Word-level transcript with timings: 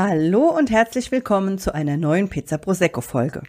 Hallo 0.00 0.56
und 0.56 0.70
herzlich 0.70 1.10
willkommen 1.10 1.58
zu 1.58 1.74
einer 1.74 1.96
neuen 1.96 2.28
Pizza 2.28 2.56
Prosecco 2.56 3.00
Folge. 3.00 3.42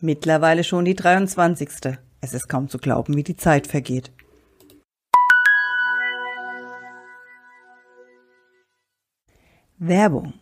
Mittlerweile 0.00 0.62
schon 0.62 0.84
die 0.84 0.94
23. 0.94 1.68
Es 2.20 2.32
ist 2.32 2.46
kaum 2.46 2.68
zu 2.68 2.78
glauben, 2.78 3.16
wie 3.16 3.24
die 3.24 3.36
Zeit 3.36 3.66
vergeht. 3.66 4.12
Werbung. 9.78 10.34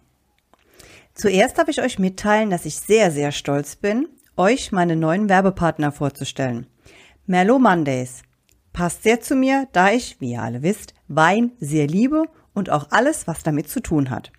Zuerst 1.15 1.57
darf 1.57 1.69
ich 1.69 1.81
euch 1.81 1.99
mitteilen, 1.99 2.51
dass 2.51 2.67
ich 2.67 2.77
sehr, 2.77 3.11
sehr 3.11 3.33
stolz 3.33 3.75
bin, 3.75 4.11
euch 4.37 4.71
meine 4.71 4.97
neuen 4.97 5.31
Werbepartner 5.31 5.93
vorzustellen. 5.93 6.67
Merlot 7.25 7.63
Mondays. 7.63 8.21
Passt 8.75 9.03
sehr 9.03 9.23
zu 9.23 9.35
mir, 9.35 9.67
da 9.73 9.91
ich, 9.91 10.21
wie 10.21 10.33
ihr 10.33 10.43
alle 10.43 10.63
wisst, 10.63 10.93
Wein 11.09 11.53
sehr 11.59 11.87
liebe 11.87 12.25
und 12.53 12.69
auch 12.69 12.89
alles, 12.91 13.27
was 13.27 13.43
damit 13.43 13.71
zu 13.71 13.81
tun 13.81 14.11
hat. 14.11 14.31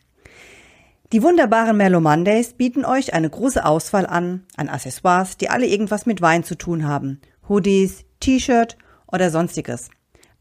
Die 1.16 1.24
wunderbaren 1.24 1.78
Merlot 1.78 2.04
Mondays 2.04 2.54
bieten 2.56 2.84
euch 2.84 3.14
eine 3.14 3.30
große 3.30 3.64
Auswahl 3.64 4.06
an, 4.06 4.44
an 4.58 4.68
Accessoires, 4.68 5.38
die 5.38 5.50
alle 5.50 5.66
irgendwas 5.66 6.06
mit 6.06 6.22
Wein 6.22 6.44
zu 6.44 6.58
tun 6.58 6.86
haben. 6.86 7.22
Hoodies, 7.48 8.04
T-Shirt 8.20 8.78
oder 9.10 9.32
sonstiges. 9.32 9.90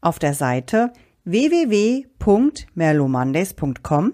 Auf 0.01 0.19
der 0.19 0.33
Seite 0.33 0.91
www.merlomondays.com 1.23 4.13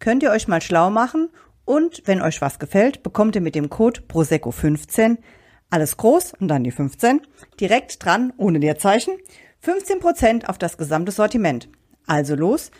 könnt 0.00 0.24
ihr 0.24 0.32
euch 0.32 0.48
mal 0.48 0.60
schlau 0.60 0.90
machen 0.90 1.28
und 1.64 2.02
wenn 2.06 2.22
euch 2.22 2.40
was 2.40 2.58
gefällt, 2.58 3.04
bekommt 3.04 3.36
ihr 3.36 3.40
mit 3.40 3.54
dem 3.54 3.70
Code 3.70 4.00
Prosecco15 4.08 5.18
alles 5.70 5.96
groß 5.96 6.32
und 6.40 6.48
dann 6.48 6.64
die 6.64 6.72
15 6.72 7.20
direkt 7.60 8.04
dran, 8.04 8.32
ohne 8.36 8.58
Leerzeichen, 8.58 9.14
15% 9.64 10.46
auf 10.46 10.58
das 10.58 10.76
gesamte 10.76 11.12
Sortiment. 11.12 11.68
Also 12.08 12.34
los, 12.34 12.72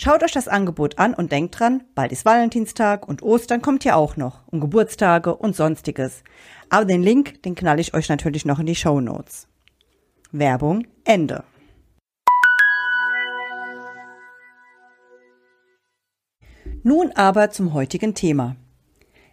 Schaut 0.00 0.22
euch 0.22 0.30
das 0.30 0.46
Angebot 0.46 0.96
an 1.00 1.12
und 1.12 1.32
denkt 1.32 1.58
dran, 1.58 1.82
bald 1.96 2.12
ist 2.12 2.24
Valentinstag 2.24 3.08
und 3.08 3.20
Ostern 3.20 3.60
kommt 3.60 3.82
ja 3.82 3.96
auch 3.96 4.16
noch 4.16 4.46
und 4.46 4.60
Geburtstage 4.60 5.34
und 5.34 5.56
sonstiges. 5.56 6.22
Aber 6.68 6.84
den 6.84 7.02
Link, 7.02 7.42
den 7.42 7.56
knall 7.56 7.80
ich 7.80 7.94
euch 7.94 8.08
natürlich 8.08 8.44
noch 8.44 8.60
in 8.60 8.66
die 8.66 8.76
Show 8.76 9.00
Notes. 9.00 9.48
Werbung 10.30 10.86
Ende. 11.02 11.42
Nun 16.84 17.10
aber 17.16 17.50
zum 17.50 17.74
heutigen 17.74 18.14
Thema. 18.14 18.54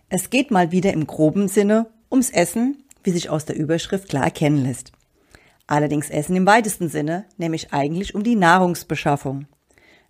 Es 0.10 0.32
geht 0.32 0.50
mal 0.50 0.72
wieder 0.72 0.94
im 0.94 1.06
groben 1.06 1.48
Sinne 1.48 1.92
ums 2.10 2.32
Essen, 2.32 2.84
wie 3.04 3.12
sich 3.12 3.30
aus 3.30 3.46
der 3.46 3.56
Überschrift 3.56 4.10
klar 4.10 4.24
erkennen 4.24 4.64
lässt. 4.64 4.94
Allerdings 5.68 6.10
Essen 6.10 6.36
im 6.36 6.48
weitesten 6.48 6.90
Sinne, 6.90 7.26
nämlich 7.38 7.72
eigentlich 7.72 8.16
um 8.16 8.24
die 8.24 8.36
Nahrungsbeschaffung. 8.36 9.46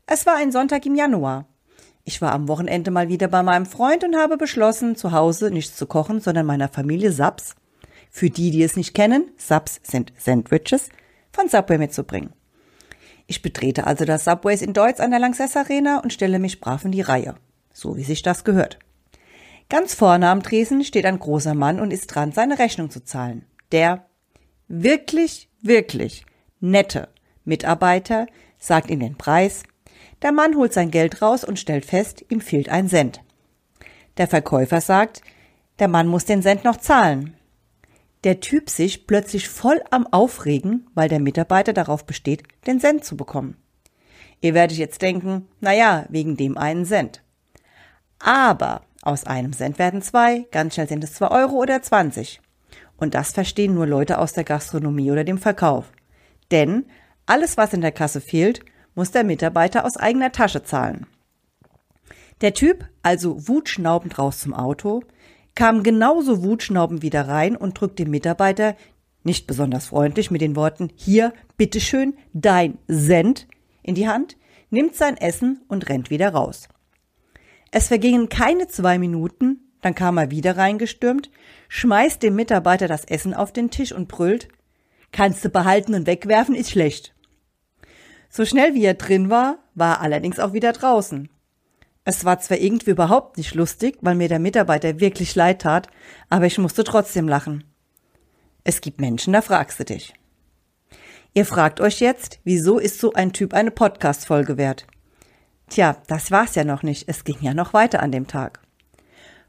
Es 0.08 0.28
war 0.28 0.36
ein 0.36 0.52
Sonntag 0.52 0.86
im 0.86 0.96
Januar. 0.96 1.48
Ich 2.04 2.22
war 2.22 2.32
am 2.32 2.48
Wochenende 2.48 2.92
mal 2.92 3.10
wieder 3.10 3.28
bei 3.28 3.42
meinem 3.42 3.66
Freund 3.66 4.04
und 4.04 4.16
habe 4.16 4.38
beschlossen, 4.38 4.96
zu 4.96 5.12
Hause 5.12 5.50
nichts 5.50 5.76
zu 5.76 5.88
kochen, 5.88 6.22
sondern 6.22 6.46
meiner 6.46 6.70
Familie 6.70 7.12
Subs, 7.12 7.56
für 8.12 8.30
die, 8.30 8.52
die 8.52 8.62
es 8.62 8.76
nicht 8.78 8.94
kennen, 8.94 9.32
Subs 9.38 9.80
sind 9.82 10.14
Sandwiches, 10.18 10.90
von 11.34 11.50
Subway 11.50 11.80
mitzubringen. 11.80 12.34
Ich 13.26 13.42
betrete 13.42 13.88
also 13.88 14.06
das 14.06 14.26
Subways 14.26 14.62
in 14.62 14.74
Deutsch 14.74 15.00
an 15.00 15.10
der 15.10 15.20
Lanxess 15.20 15.58
Arena 15.58 16.00
und 16.00 16.14
stelle 16.14 16.38
mich 16.38 16.62
brav 16.62 16.86
in 16.86 16.92
die 16.92 17.02
Reihe, 17.02 17.36
so 17.74 17.98
wie 17.98 18.04
sich 18.04 18.22
das 18.22 18.44
gehört. 18.44 18.78
Ganz 19.70 19.96
vorne 19.96 20.30
am 20.30 20.44
Tresen 20.44 20.84
steht 20.84 21.08
ein 21.08 21.18
großer 21.18 21.56
Mann 21.56 21.80
und 21.80 21.90
ist 21.90 22.08
dran, 22.08 22.32
seine 22.32 22.60
Rechnung 22.60 22.92
zu 22.92 23.04
zahlen. 23.04 23.46
Der 23.72 24.06
wirklich, 24.68 25.50
wirklich 25.64 26.28
nette 26.60 27.10
Mitarbeiter 27.44 28.28
sagt 28.60 28.92
ihm 28.92 29.00
den 29.00 29.18
Preis, 29.18 29.64
der 30.22 30.32
Mann 30.32 30.56
holt 30.56 30.74
sein 30.74 30.92
Geld 30.92 31.22
raus 31.22 31.44
und 31.44 31.60
stellt 31.60 31.86
fest, 31.86 32.26
ihm 32.30 32.42
fehlt 32.42 32.70
ein 32.70 32.90
Cent. 32.90 33.22
Der 34.18 34.28
Verkäufer 34.28 34.82
sagt, 34.82 35.22
der 35.80 35.88
Mann 35.88 36.08
muss 36.08 36.26
den 36.26 36.42
Cent 36.42 36.64
noch 36.64 36.78
zahlen. 36.78 37.36
Der 38.24 38.40
Typ 38.40 38.70
sich 38.70 39.08
plötzlich 39.08 39.50
voll 39.50 39.82
am 39.92 40.08
Aufregen, 40.08 40.88
weil 40.96 41.10
der 41.10 41.20
Mitarbeiter 41.20 41.74
darauf 41.74 42.06
besteht, 42.06 42.44
den 42.66 42.80
Cent 42.80 43.04
zu 43.04 43.18
bekommen. 43.18 43.58
Ihr 44.42 44.54
werdet 44.54 44.78
jetzt 44.78 45.02
denken, 45.02 45.48
na 45.60 45.74
ja, 45.74 46.06
wegen 46.10 46.38
dem 46.38 46.58
einen 46.58 46.86
Cent. 46.86 47.22
Aber 48.20 48.82
aus 49.02 49.26
einem 49.26 49.54
Cent 49.54 49.78
werden 49.78 50.02
zwei, 50.02 50.48
ganz 50.52 50.74
schnell 50.74 50.88
sind 50.88 51.04
es 51.04 51.14
zwei 51.14 51.30
Euro 51.30 51.58
oder 51.58 51.82
zwanzig. 51.82 52.42
Und 52.98 53.14
das 53.14 53.32
verstehen 53.32 53.74
nur 53.74 53.86
Leute 53.86 54.18
aus 54.18 54.34
der 54.34 54.44
Gastronomie 54.44 55.12
oder 55.12 55.24
dem 55.24 55.38
Verkauf. 55.38 55.92
Denn 56.52 56.86
alles, 57.26 57.58
was 57.58 57.74
in 57.74 57.82
der 57.82 57.92
Kasse 57.92 58.22
fehlt, 58.22 58.62
muss 58.96 59.12
der 59.12 59.24
Mitarbeiter 59.24 59.86
aus 59.86 59.98
eigener 59.98 60.32
Tasche 60.32 60.64
zahlen. 60.64 61.06
Der 62.42 62.54
Typ, 62.54 62.86
also 63.04 63.48
wutschnaubend 63.48 64.18
raus 64.18 64.40
zum 64.40 64.54
Auto, 64.54 65.04
kam 65.54 65.84
genauso 65.84 66.44
wutschnaubend 66.44 67.02
wieder 67.02 67.28
rein 67.28 67.56
und 67.56 67.80
drückt 67.80 68.00
dem 68.00 68.10
Mitarbeiter, 68.10 68.76
nicht 69.24 69.48
besonders 69.48 69.88
freundlich, 69.88 70.32
mit 70.32 70.42
den 70.42 70.56
Worten, 70.56 70.90
hier, 70.96 71.34
bitteschön, 71.58 72.16
dein 72.34 72.78
Cent 72.88 73.48
in 73.82 73.96
die 73.96 74.08
Hand, 74.08 74.38
nimmt 74.70 74.96
sein 74.96 75.18
Essen 75.18 75.62
und 75.68 75.90
rennt 75.90 76.10
wieder 76.10 76.30
raus. 76.30 76.68
Es 77.72 77.88
vergingen 77.88 78.30
keine 78.30 78.68
zwei 78.68 79.00
Minuten, 79.00 79.62
dann 79.82 79.96
kam 79.96 80.18
er 80.18 80.32
wieder 80.32 80.58
reingestürmt, 80.58 81.30
schmeißt 81.70 82.22
dem 82.22 82.36
Mitarbeiter 82.36 82.88
das 82.88 83.06
Essen 83.06 83.34
auf 83.34 83.54
den 83.54 83.72
Tisch 83.72 83.94
und 83.94 84.08
brüllt, 84.08 84.50
kannst 85.12 85.44
du 85.46 85.50
behalten 85.50 85.94
und 85.94 86.08
wegwerfen, 86.08 86.56
ist 86.56 86.72
schlecht. 86.72 87.15
So 88.36 88.44
schnell 88.44 88.74
wie 88.74 88.84
er 88.84 88.96
drin 88.96 89.30
war, 89.30 89.60
war 89.76 89.94
er 89.94 90.02
allerdings 90.02 90.40
auch 90.40 90.52
wieder 90.52 90.74
draußen. 90.74 91.30
Es 92.04 92.26
war 92.26 92.38
zwar 92.42 92.58
irgendwie 92.58 92.90
überhaupt 92.90 93.38
nicht 93.38 93.56
lustig, 93.56 93.98
weil 94.02 94.16
mir 94.16 94.28
der 94.28 94.40
Mitarbeiter 94.40 95.00
wirklich 95.00 95.36
leid 95.36 95.62
tat, 95.62 95.88
aber 96.30 96.46
ich 96.46 96.58
musste 96.58 96.84
trotzdem 96.84 97.30
lachen. 97.30 97.64
Es 98.66 98.82
gibt 98.82 99.00
Menschen, 99.00 99.32
da 99.32 99.42
fragst 99.42 99.80
du 99.80 99.86
dich. 99.86 100.14
Ihr 101.34 101.46
fragt 101.46 101.80
euch 101.80 102.02
jetzt, 102.02 102.42
wieso 102.44 102.78
ist 102.78 103.00
so 103.00 103.14
ein 103.14 103.32
Typ 103.32 103.54
eine 103.54 103.72
Podcast-Folge 103.72 104.58
wert? 104.58 104.86
Tja, 105.70 105.96
das 106.08 106.30
war's 106.30 106.56
ja 106.56 106.66
noch 106.66 106.84
nicht. 106.84 107.08
Es 107.08 107.24
ging 107.24 107.38
ja 107.40 107.54
noch 107.54 107.72
weiter 107.72 108.04
an 108.04 108.12
dem 108.12 108.28
Tag. 108.28 108.60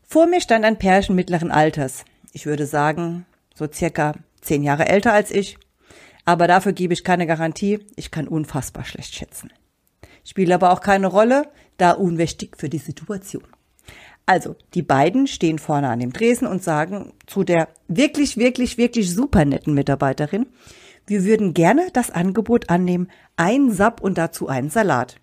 Vor 0.05 0.29
mir 0.29 0.41
stand 0.41 0.65
ein 0.65 0.79
Pärchen 0.79 1.17
mittleren 1.17 1.51
Alters. 1.51 2.05
Ich 2.33 2.47
würde 2.47 2.67
sagen, 2.67 3.27
so 3.53 3.67
circa 3.67 4.13
zehn 4.43 4.63
Jahre 4.63 4.87
älter 4.87 5.13
als 5.13 5.33
ich. 5.33 5.59
Aber 6.27 6.47
dafür 6.49 6.73
gebe 6.73 6.93
ich 6.93 7.05
keine 7.05 7.27
Garantie. 7.27 7.79
Ich 7.97 8.11
kann 8.11 8.29
unfassbar 8.29 8.85
schlecht 8.85 9.15
schätzen. 9.15 9.51
Spielt 10.25 10.51
aber 10.51 10.73
auch 10.73 10.81
keine 10.81 11.07
Rolle, 11.07 11.49
da 11.79 11.93
unwichtig 11.93 12.57
für 12.59 12.69
die 12.69 12.79
Situation. 12.79 13.45
Also, 14.27 14.57
die 14.75 14.83
beiden 14.83 15.29
stehen 15.29 15.61
vorne 15.61 15.89
an 15.89 16.01
dem 16.01 16.13
Dresen 16.13 16.49
und 16.49 16.63
sagen 16.63 17.13
zu 17.27 17.45
der 17.45 17.69
wirklich, 17.87 18.37
wirklich, 18.37 18.77
wirklich 18.77 19.15
super 19.15 19.45
netten 19.45 19.73
Mitarbeiterin, 19.73 20.47
wir 21.07 21.25
würden 21.25 21.55
gerne 21.55 21.87
das 21.93 22.11
Angebot 22.11 22.69
annehmen, 22.69 23.09
ein 23.37 23.71
Sapp 23.71 24.01
und 24.01 24.19
dazu 24.19 24.49
einen 24.49 24.71
Salat. 24.71 25.21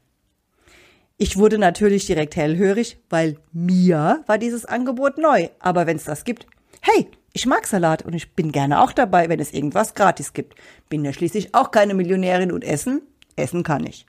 Ich 1.18 1.38
wurde 1.38 1.58
natürlich 1.58 2.06
direkt 2.06 2.38
hellhörig, 2.38 2.98
weil 3.10 3.38
mir 3.52 4.24
war 4.26 4.38
dieses 4.38 4.66
Angebot 4.66 5.18
neu. 5.18 5.50
Aber 5.60 5.86
wenn 5.86 5.98
es 5.98 6.06
das 6.06 6.24
gibt, 6.24 6.48
hey, 6.80 7.10
ich 7.34 7.46
mag 7.48 7.66
Salat 7.66 8.04
und 8.04 8.14
ich 8.14 8.34
bin 8.34 8.52
gerne 8.52 8.82
auch 8.82 8.92
dabei, 8.92 9.28
wenn 9.28 9.40
es 9.40 9.54
irgendwas 9.54 9.96
gratis 9.96 10.34
gibt. 10.34 10.56
Bin 10.90 11.04
ja 11.04 11.12
schließlich 11.12 11.56
auch 11.56 11.72
keine 11.72 11.96
Millionärin 11.96 12.52
und 12.52 12.64
essen, 12.64 13.02
essen 13.36 13.64
kann 13.64 13.86
ich. 13.86 14.06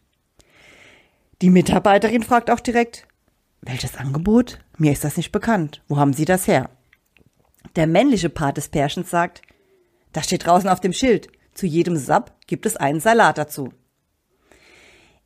Die 1.42 1.50
Mitarbeiterin 1.50 2.22
fragt 2.22 2.50
auch 2.50 2.60
direkt, 2.60 3.06
welches 3.62 3.96
Angebot? 3.96 4.60
Mir 4.76 4.92
ist 4.92 5.04
das 5.04 5.16
nicht 5.16 5.32
bekannt. 5.32 5.82
Wo 5.88 5.96
haben 5.96 6.12
Sie 6.12 6.26
das 6.26 6.46
her? 6.46 6.68
Der 7.76 7.86
männliche 7.86 8.28
Part 8.28 8.58
des 8.58 8.68
Pärchens 8.68 9.10
sagt, 9.10 9.40
das 10.12 10.26
steht 10.26 10.46
draußen 10.46 10.68
auf 10.68 10.80
dem 10.80 10.92
Schild. 10.92 11.28
Zu 11.54 11.66
jedem 11.66 11.96
Sub 11.96 12.32
gibt 12.46 12.66
es 12.66 12.76
einen 12.76 13.00
Salat 13.00 13.38
dazu 13.38 13.72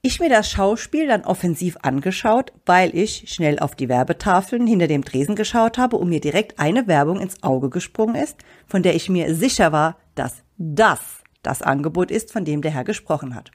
ich 0.01 0.21
mir 0.21 0.29
das 0.29 0.51
Schauspiel 0.51 1.09
dann 1.09 1.25
offensiv 1.25 1.77
angeschaut, 1.83 2.53
weil 2.67 2.95
ich 2.97 3.25
schnell 3.29 3.59
auf 3.59 3.75
die 3.75 3.89
Werbetafeln 3.89 4.67
hinter 4.67 4.87
dem 4.87 5.05
Tresen 5.05 5.35
geschaut 5.35 5.77
habe 5.77 5.97
und 5.97 6.09
mir 6.09 6.21
direkt 6.21 6.59
eine 6.59 6.87
Werbung 6.87 7.21
ins 7.21 7.43
Auge 7.43 7.69
gesprungen 7.69 8.15
ist, 8.15 8.37
von 8.67 8.83
der 8.83 8.95
ich 8.95 9.09
mir 9.09 9.35
sicher 9.35 9.73
war, 9.73 9.97
dass 10.15 10.43
das 10.57 11.01
das 11.43 11.63
Angebot 11.63 12.11
ist, 12.11 12.33
von 12.33 12.45
dem 12.45 12.63
der 12.63 12.73
Herr 12.73 12.85
gesprochen 12.85 13.35
hat. 13.35 13.51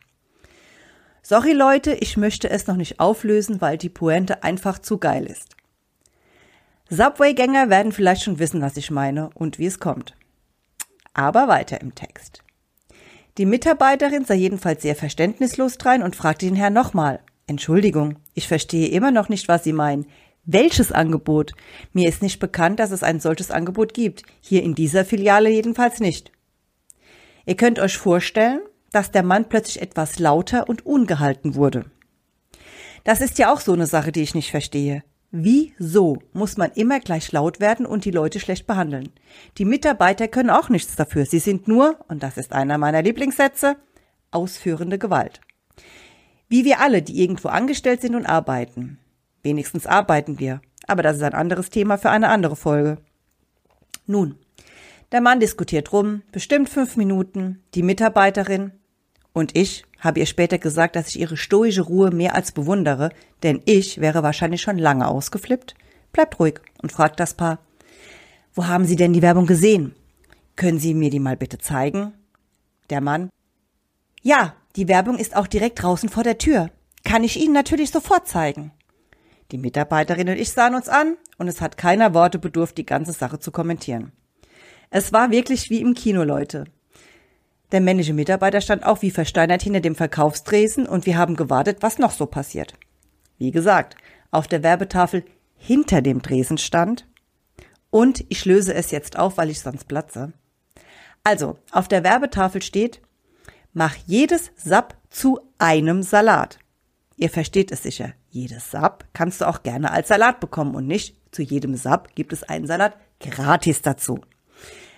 Sorry 1.22 1.54
Leute, 1.54 1.94
ich 1.94 2.18
möchte 2.18 2.50
es 2.50 2.68
noch 2.68 2.76
nicht 2.76 3.00
auflösen, 3.00 3.62
weil 3.62 3.78
die 3.78 3.90
Pointe 3.90 4.44
einfach 4.44 4.80
zu 4.80 4.98
geil 4.98 5.26
ist. 5.26 5.56
Subway-Gänger 6.90 7.70
werden 7.70 7.94
vielleicht 7.94 8.24
schon 8.24 8.40
wissen, 8.40 8.62
was 8.62 8.76
ich 8.76 8.92
meine 8.92 9.30
und 9.34 9.58
wie 9.58 9.66
es 9.66 9.80
kommt. 9.80 10.16
Aber 11.14 11.48
weiter 11.48 11.80
im 11.80 11.96
Text. 11.96 12.43
Die 13.38 13.48
Mitarbeiterin 13.48 14.26
sah 14.26 14.36
jedenfalls 14.36 14.84
sehr 14.84 14.96
verständnislos 14.96 15.80
drein 15.80 16.04
und 16.04 16.16
fragte 16.16 16.46
den 16.46 16.56
Herrn 16.56 16.74
nochmal. 16.74 17.20
Entschuldigung, 17.48 18.18
ich 18.36 18.48
verstehe 18.48 18.90
immer 18.90 19.10
noch 19.10 19.28
nicht, 19.28 19.48
was 19.48 19.64
Sie 19.64 19.74
meinen. 19.74 20.06
Welches 20.46 20.92
Angebot? 20.92 21.54
Mir 21.94 22.10
ist 22.10 22.22
nicht 22.22 22.40
bekannt, 22.40 22.80
dass 22.80 22.92
es 22.92 23.02
ein 23.02 23.20
solches 23.20 23.50
Angebot 23.50 23.94
gibt. 23.94 24.24
Hier 24.40 24.62
in 24.62 24.76
dieser 24.76 25.04
Filiale 25.04 25.50
jedenfalls 25.50 26.00
nicht. 26.00 26.32
Ihr 27.46 27.56
könnt 27.56 27.80
euch 27.80 27.98
vorstellen, 27.98 28.60
dass 28.92 29.12
der 29.12 29.24
Mann 29.24 29.50
plötzlich 29.50 29.82
etwas 29.82 30.20
lauter 30.20 30.70
und 30.70 30.86
ungehalten 30.86 31.56
wurde. 31.56 31.86
Das 33.04 33.20
ist 33.20 33.40
ja 33.40 33.52
auch 33.52 33.60
so 33.60 33.74
eine 33.74 33.88
Sache, 33.88 34.12
die 34.12 34.22
ich 34.22 34.36
nicht 34.36 34.52
verstehe. 34.52 35.04
Wieso 35.36 36.20
muss 36.32 36.58
man 36.58 36.70
immer 36.74 37.00
gleich 37.00 37.32
laut 37.32 37.60
werden 37.60 37.88
und 37.88 38.06
die 38.06 38.12
Leute 38.12 38.40
schlecht 38.40 38.68
behandeln? 38.68 39.10
Die 39.58 39.66
Mitarbeiter 39.66 40.28
können 40.28 40.52
auch 40.52 40.70
nichts 40.70 40.96
dafür. 40.96 41.26
Sie 41.26 41.40
sind 41.40 41.68
nur, 41.68 41.98
und 42.08 42.22
das 42.22 42.38
ist 42.38 42.54
einer 42.54 42.78
meiner 42.78 43.02
Lieblingssätze, 43.02 43.76
ausführende 44.30 45.00
Gewalt. 45.00 45.42
Wie 46.50 46.66
wir 46.66 46.82
alle, 46.82 47.02
die 47.02 47.20
irgendwo 47.20 47.48
angestellt 47.48 48.02
sind 48.02 48.14
und 48.14 48.28
arbeiten. 48.28 49.00
Wenigstens 49.42 49.88
arbeiten 49.88 50.38
wir. 50.38 50.62
Aber 50.86 51.02
das 51.02 51.18
ist 51.18 51.24
ein 51.24 51.34
anderes 51.34 51.72
Thema 51.72 51.98
für 51.98 52.12
eine 52.12 52.30
andere 52.30 52.56
Folge. 52.56 53.00
Nun, 54.06 54.38
der 55.12 55.22
Mann 55.22 55.40
diskutiert 55.40 55.92
rum, 55.94 56.22
bestimmt 56.32 56.70
fünf 56.70 56.96
Minuten, 56.96 57.64
die 57.74 57.82
Mitarbeiterin 57.82 58.72
und 59.34 59.58
ich 59.58 59.84
habe 60.00 60.20
ihr 60.20 60.26
später 60.26 60.60
gesagt, 60.60 60.96
dass 60.96 61.10
ich 61.10 61.20
ihre 61.20 61.38
stoische 61.38 61.82
Ruhe 61.82 62.12
mehr 62.12 62.36
als 62.36 62.52
bewundere, 62.52 63.10
denn 63.42 63.62
ich 63.66 64.00
wäre 64.00 64.22
wahrscheinlich 64.22 64.62
schon 64.62 64.78
lange 64.78 65.08
ausgeflippt. 65.08 65.76
Bleibt 66.12 66.40
ruhig 66.40 66.60
und 66.82 66.92
fragt 66.92 67.20
das 67.20 67.34
Paar. 67.34 67.60
Wo 68.54 68.68
haben 68.68 68.86
Sie 68.86 68.96
denn 68.96 69.14
die 69.14 69.24
Werbung 69.24 69.48
gesehen? 69.48 69.96
Können 70.56 70.80
Sie 70.80 70.94
mir 70.94 71.10
die 71.10 71.20
mal 71.20 71.36
bitte 71.36 71.58
zeigen? 71.58 72.14
Der 72.92 73.02
Mann. 73.02 73.30
Ja, 74.22 74.54
die 74.76 74.88
Werbung 74.88 75.18
ist 75.18 75.36
auch 75.36 75.48
direkt 75.48 75.82
draußen 75.82 76.10
vor 76.10 76.24
der 76.24 76.38
Tür. 76.38 76.70
Kann 77.04 77.24
ich 77.24 77.42
Ihnen 77.42 77.54
natürlich 77.54 77.90
sofort 77.90 78.28
zeigen. 78.28 78.72
Die 79.52 79.58
Mitarbeiterin 79.58 80.30
und 80.30 80.38
ich 80.38 80.52
sahen 80.52 80.76
uns 80.76 80.90
an 80.90 81.18
und 81.38 81.48
es 81.48 81.62
hat 81.62 81.78
keiner 81.78 82.14
Worte 82.14 82.40
bedurft, 82.40 82.78
die 82.78 82.86
ganze 82.86 83.12
Sache 83.14 83.40
zu 83.40 83.52
kommentieren. 83.52 84.12
Es 84.90 85.12
war 85.12 85.32
wirklich 85.32 85.70
wie 85.70 85.82
im 85.82 85.96
Kino, 85.96 86.24
Leute. 86.24 86.66
Der 87.74 87.82
männliche 87.82 88.14
Mitarbeiter 88.14 88.62
stand 88.62 88.86
auch 88.86 89.02
wie 89.02 89.10
versteinert 89.10 89.64
hinter 89.64 89.82
dem 89.82 89.96
Verkaufstresen 89.96 90.86
und 90.86 91.08
wir 91.08 91.18
haben 91.18 91.36
gewartet, 91.36 91.80
was 91.82 91.98
noch 91.98 92.12
so 92.12 92.28
passiert. 92.28 92.76
Wie 93.40 93.50
gesagt, 93.50 93.96
auf 94.30 94.48
der 94.48 94.62
Werbetafel 94.62 95.26
hinter 95.58 96.04
dem 96.04 96.22
Tresen 96.22 96.60
stand 96.60 97.08
und 97.90 98.26
ich 98.30 98.46
löse 98.46 98.76
es 98.76 98.92
jetzt 98.92 99.18
auf, 99.18 99.38
weil 99.38 99.50
ich 99.50 99.60
sonst 99.60 99.88
platze. 99.88 100.34
Also, 101.24 101.58
auf 101.72 101.88
der 101.88 102.04
Werbetafel 102.04 102.62
steht, 102.62 103.02
mach 103.74 103.96
jedes 104.06 104.52
Sap 104.56 104.96
zu 105.10 105.40
einem 105.58 106.04
Salat. 106.04 106.60
Ihr 107.16 107.32
versteht 107.32 107.72
es 107.72 107.82
sicher. 107.82 108.14
Jedes 108.30 108.70
Sap 108.70 109.06
kannst 109.14 109.42
du 109.42 109.48
auch 109.48 109.64
gerne 109.64 109.90
als 109.90 110.10
Salat 110.10 110.40
bekommen 110.40 110.76
und 110.76 110.86
nicht 110.86 111.16
zu 111.32 111.42
jedem 111.42 111.76
Sap 111.76 112.14
gibt 112.14 112.34
es 112.34 112.44
einen 112.44 112.68
Salat 112.68 112.98
gratis 113.20 113.82
dazu. 113.82 114.22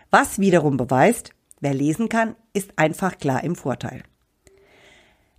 Was 0.09 0.39
wiederum 0.39 0.75
beweist, 0.75 1.34
Wer 1.59 1.73
lesen 1.73 2.09
kann, 2.09 2.35
ist 2.53 2.77
einfach 2.77 3.17
klar 3.17 3.43
im 3.43 3.55
Vorteil. 3.55 4.03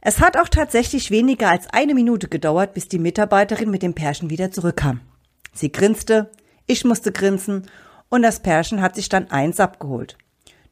Es 0.00 0.20
hat 0.20 0.36
auch 0.36 0.48
tatsächlich 0.48 1.10
weniger 1.10 1.50
als 1.50 1.68
eine 1.70 1.94
Minute 1.94 2.28
gedauert, 2.28 2.74
bis 2.74 2.88
die 2.88 2.98
Mitarbeiterin 2.98 3.70
mit 3.70 3.82
dem 3.82 3.94
Pärchen 3.94 4.30
wieder 4.30 4.50
zurückkam. 4.50 5.00
Sie 5.52 5.72
grinste, 5.72 6.30
ich 6.66 6.84
musste 6.84 7.12
grinsen 7.12 7.66
und 8.08 8.22
das 8.22 8.40
Pärchen 8.40 8.80
hat 8.80 8.94
sich 8.94 9.08
dann 9.08 9.30
eins 9.30 9.58
abgeholt. 9.58 10.16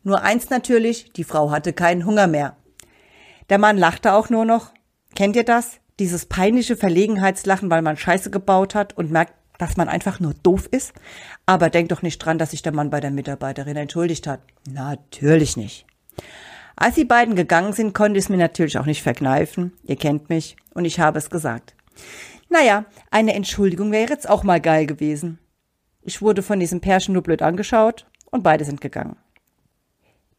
Nur 0.03 0.23
eins 0.23 0.51
natürlich, 0.51 1.13
die 1.13 1.25
Frau 1.25 1.51
hatte 1.51 1.73
keinen 1.73 2.05
Hunger 2.05 2.27
mehr. 2.27 2.57
Der 3.49 3.59
Mann 3.59 3.77
lachte 3.77 4.13
auch 4.13 4.31
nur 4.31 4.45
noch. 4.45 4.73
Kennt 5.15 5.37
ihr 5.37 5.45
das? 5.45 5.79
Dieses 5.99 6.27
peinliche 6.27 6.77
Verlegenheitslachen, 6.77 7.71
weil 7.71 7.83
man 7.83 7.97
Scheiße 7.97 8.31
gebaut 8.31 8.75
hat 8.75 8.97
und 8.97 9.11
merkt, 9.11 9.35
dass 9.59 9.77
man 9.77 9.89
einfach 9.89 10.21
nur 10.21 10.35
doof 10.35 10.69
ist. 10.71 10.93
Aber 11.47 11.71
denkt 11.71 11.93
doch 11.93 12.03
nicht 12.03 12.19
dran, 12.19 12.39
dass 12.39 12.51
sich 12.51 12.63
der 12.63 12.73
Mann 12.73 12.91
bei 12.91 13.01
der 13.01 13.11
Mitarbeiterin 13.11 13.77
entschuldigt 13.77 14.27
hat. 14.27 14.41
Natürlich 14.69 15.57
nicht. 15.57 15.87
Als 16.77 16.97
die 16.97 17.05
beiden 17.05 17.37
gegangen 17.37 17.73
sind, 17.73 17.95
konnte 17.95 18.19
ich 18.19 18.25
es 18.25 18.29
mir 18.29 18.37
natürlich 18.37 18.79
auch 18.79 18.87
nicht 18.87 19.03
verkneifen. 19.03 19.73
Ihr 19.85 19.97
kennt 19.97 20.29
mich 20.29 20.57
und 20.75 20.85
ich 20.85 20.99
habe 20.99 21.19
es 21.19 21.31
gesagt. 21.31 21.75
Naja, 22.49 22.85
eine 23.11 23.35
Entschuldigung 23.35 23.93
wäre 23.93 24.11
jetzt 24.11 24.29
auch 24.29 24.43
mal 24.43 24.61
geil 24.61 24.87
gewesen. 24.87 25.39
Ich 26.03 26.21
wurde 26.21 26.43
von 26.43 26.61
diesem 26.61 26.81
Pärchen 26.81 27.15
nur 27.15 27.23
blöd 27.23 27.43
angeschaut 27.43 28.07
und 28.31 28.43
beide 28.43 28.65
sind 28.65 28.81
gegangen. 28.81 29.17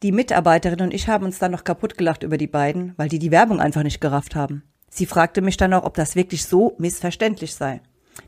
Die 0.02 0.12
Mitarbeiterin 0.12 0.82
und 0.82 0.94
ich 0.94 1.08
haben 1.08 1.24
uns 1.24 1.38
dann 1.38 1.52
noch 1.52 1.64
kaputt 1.64 1.96
gelacht 1.96 2.22
über 2.22 2.36
die 2.36 2.46
beiden, 2.46 2.92
weil 2.96 3.08
die 3.08 3.18
die 3.18 3.30
Werbung 3.30 3.60
einfach 3.60 3.82
nicht 3.82 4.00
gerafft 4.00 4.36
haben. 4.36 4.62
Sie 4.90 5.06
fragte 5.06 5.40
mich 5.40 5.56
dann 5.56 5.72
auch, 5.72 5.84
ob 5.84 5.94
das 5.94 6.16
wirklich 6.16 6.44
so 6.44 6.74
missverständlich 6.78 7.54
sei. 7.54 7.80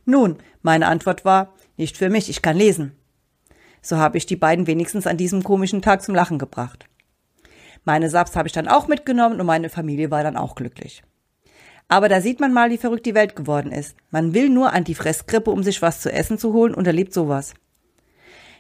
Nun, 0.05 0.39
meine 0.63 0.87
Antwort 0.87 1.25
war, 1.25 1.55
nicht 1.77 1.97
für 1.97 2.11
mich, 2.11 2.29
ich 2.29 2.43
kann 2.43 2.57
lesen. 2.57 2.93
So 3.81 3.97
habe 3.97 4.19
ich 4.19 4.27
die 4.27 4.37
beiden 4.37 4.67
wenigstens 4.67 5.07
an 5.07 5.17
diesem 5.17 5.43
komischen 5.43 5.83
Tag 5.83 6.03
zum 6.03 6.15
Lachen 6.15 6.39
gebracht. 6.39 6.87
Meine 7.85 8.11
Saps 8.11 8.37
habe 8.37 8.49
ich 8.49 8.53
dann 8.53 8.69
auch 8.69 8.89
mitgenommen 8.89 9.41
und 9.41 9.47
meine 9.47 9.71
Familie 9.71 10.11
war 10.11 10.23
dann 10.23 10.37
auch 10.37 10.55
glücklich. 10.55 11.03
Aber 11.89 12.09
da 12.09 12.21
sieht 12.21 12.39
man 12.39 12.53
mal, 12.53 12.71
wie 12.71 12.77
verrückt 12.77 13.07
die 13.07 13.15
Welt 13.15 13.35
geworden 13.35 13.73
ist. 13.73 13.97
Man 14.11 14.35
will 14.35 14.51
nur 14.51 14.73
an 14.73 14.85
die 14.85 14.95
Fressgrippe, 14.95 15.51
um 15.51 15.63
sich 15.63 15.81
was 15.81 16.01
zu 16.01 16.13
essen 16.13 16.39
zu 16.39 16.53
holen 16.53 16.75
und 16.75 16.87
erlebt 16.87 17.15
sowas. 17.15 17.55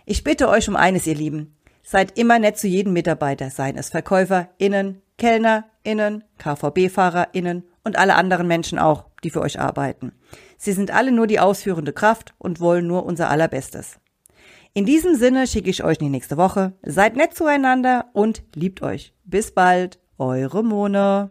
Ich 0.06 0.24
bitte 0.24 0.48
euch 0.48 0.68
um 0.68 0.76
eines, 0.76 1.06
ihr 1.06 1.14
Lieben. 1.14 1.54
Seid 1.82 2.18
immer 2.18 2.38
nett 2.38 2.56
zu 2.56 2.68
jedem 2.68 2.94
Mitarbeiter, 2.94 3.50
seien 3.50 3.76
es 3.76 3.90
VerkäuferInnen, 3.90 5.02
KellnerInnen, 5.18 6.24
KVB-FahrerInnen 6.38 7.64
und 7.84 7.98
alle 7.98 8.14
anderen 8.14 8.46
Menschen 8.46 8.78
auch, 8.78 9.04
die 9.24 9.30
für 9.30 9.40
euch 9.40 9.60
arbeiten. 9.60 10.12
Sie 10.56 10.72
sind 10.72 10.90
alle 10.90 11.12
nur 11.12 11.26
die 11.26 11.40
ausführende 11.40 11.92
Kraft 11.92 12.34
und 12.38 12.60
wollen 12.60 12.86
nur 12.86 13.04
unser 13.04 13.30
allerbestes. 13.30 13.98
In 14.74 14.84
diesem 14.84 15.14
Sinne 15.14 15.46
schicke 15.46 15.70
ich 15.70 15.82
euch 15.82 15.98
in 15.98 16.06
die 16.06 16.10
nächste 16.10 16.36
Woche. 16.36 16.74
Seid 16.82 17.16
nett 17.16 17.34
zueinander 17.34 18.06
und 18.12 18.42
liebt 18.54 18.82
euch. 18.82 19.14
Bis 19.24 19.52
bald, 19.52 19.98
eure 20.18 20.62
Mona. 20.62 21.30